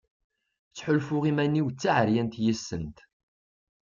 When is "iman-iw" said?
1.31-1.67